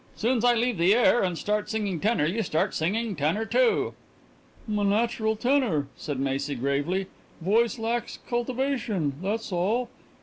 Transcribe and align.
Soon's 0.15 0.43
I 0.43 0.55
leave 0.55 0.79
the 0.79 0.95
air 0.95 1.21
and 1.21 1.37
start 1.37 1.69
singing 1.69 1.99
tenor 1.99 2.25
you 2.25 2.41
start 2.41 2.73
singin' 2.73 3.15
tenor 3.15 3.45
too." 3.45 3.93
"'M 4.67 4.79
a 4.79 4.83
natural 4.83 5.35
tenor," 5.35 5.89
said 5.95 6.19
Macy 6.19 6.55
gravely. 6.55 7.05
"Voice 7.39 7.77
lacks 7.77 8.17
cultivation, 8.27 9.13
tha's 9.21 9.51
all. 9.51 9.89